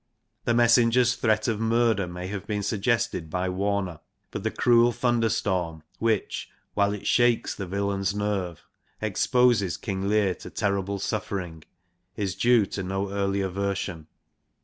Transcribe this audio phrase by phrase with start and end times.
[0.45, 3.99] The messenger's threat of murder may have been suggested by Warner,
[4.31, 8.65] but the cruel thunderstorm, which, while it shakes the villain's nerve,
[8.99, 11.65] exposes King Leir to terrible suffering,
[12.15, 14.07] is due to no earlier version.